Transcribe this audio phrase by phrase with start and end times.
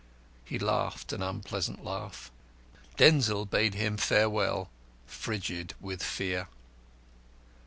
[0.43, 2.31] He laughed an unpleasant laugh.
[2.97, 4.67] Denzil bade him farewell,
[5.05, 6.47] frigid with fear.